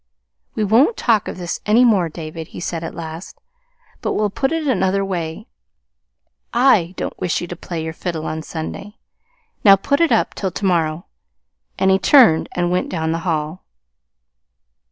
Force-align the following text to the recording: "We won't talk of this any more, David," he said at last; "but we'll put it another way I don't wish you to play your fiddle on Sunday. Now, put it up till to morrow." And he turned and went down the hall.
"We 0.55 0.63
won't 0.63 0.97
talk 0.97 1.27
of 1.27 1.37
this 1.37 1.59
any 1.67 1.85
more, 1.85 2.09
David," 2.09 2.47
he 2.47 2.59
said 2.59 2.83
at 2.83 2.95
last; 2.95 3.39
"but 4.01 4.13
we'll 4.13 4.31
put 4.31 4.51
it 4.51 4.65
another 4.65 5.05
way 5.05 5.45
I 6.51 6.95
don't 6.97 7.15
wish 7.19 7.39
you 7.39 7.45
to 7.45 7.55
play 7.55 7.83
your 7.83 7.93
fiddle 7.93 8.25
on 8.25 8.41
Sunday. 8.41 8.95
Now, 9.63 9.75
put 9.75 10.01
it 10.01 10.11
up 10.11 10.33
till 10.33 10.49
to 10.49 10.65
morrow." 10.65 11.05
And 11.77 11.91
he 11.91 11.99
turned 11.99 12.49
and 12.53 12.71
went 12.71 12.89
down 12.89 13.11
the 13.11 13.19
hall. 13.29 13.63